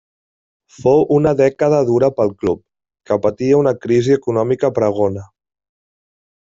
Fou 0.77 1.03
una 1.17 1.33
dècada 1.41 1.83
dura 1.91 2.09
pel 2.21 2.33
club, 2.45 2.63
que 3.11 3.21
patia 3.27 3.63
una 3.65 3.75
crisi 3.87 4.19
econòmica 4.21 4.75
pregona. 4.81 5.29